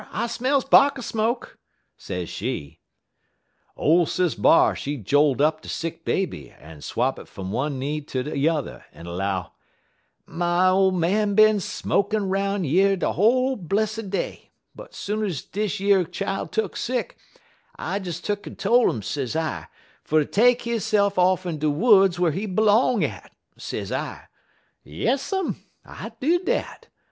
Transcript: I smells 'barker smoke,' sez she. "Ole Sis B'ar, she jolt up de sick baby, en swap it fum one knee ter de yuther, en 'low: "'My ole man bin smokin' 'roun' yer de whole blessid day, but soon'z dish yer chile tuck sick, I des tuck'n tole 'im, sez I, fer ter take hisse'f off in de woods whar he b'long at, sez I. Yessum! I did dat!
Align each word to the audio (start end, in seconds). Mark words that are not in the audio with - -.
I 0.11 0.25
smells 0.25 0.65
'barker 0.65 1.03
smoke,' 1.03 1.59
sez 1.95 2.27
she. 2.27 2.79
"Ole 3.77 4.07
Sis 4.07 4.33
B'ar, 4.33 4.75
she 4.75 4.97
jolt 4.97 5.39
up 5.39 5.61
de 5.61 5.69
sick 5.69 6.03
baby, 6.03 6.49
en 6.57 6.81
swap 6.81 7.19
it 7.19 7.27
fum 7.27 7.51
one 7.51 7.77
knee 7.77 8.01
ter 8.01 8.23
de 8.23 8.35
yuther, 8.35 8.83
en 8.93 9.05
'low: 9.05 9.51
"'My 10.25 10.69
ole 10.69 10.89
man 10.89 11.35
bin 11.35 11.59
smokin' 11.59 12.29
'roun' 12.31 12.63
yer 12.63 12.95
de 12.95 13.13
whole 13.13 13.55
blessid 13.55 14.09
day, 14.09 14.49
but 14.73 14.93
soon'z 14.95 15.43
dish 15.43 15.79
yer 15.79 16.03
chile 16.03 16.47
tuck 16.51 16.75
sick, 16.75 17.15
I 17.75 17.99
des 17.99 18.13
tuck'n 18.19 18.55
tole 18.57 18.89
'im, 18.89 19.03
sez 19.03 19.35
I, 19.35 19.67
fer 20.03 20.23
ter 20.23 20.31
take 20.31 20.61
hisse'f 20.63 21.19
off 21.19 21.45
in 21.45 21.59
de 21.59 21.69
woods 21.69 22.17
whar 22.19 22.31
he 22.31 22.47
b'long 22.47 23.03
at, 23.03 23.31
sez 23.55 23.91
I. 23.91 24.23
Yessum! 24.83 25.57
I 25.85 26.11
did 26.19 26.45
dat! 26.45 26.87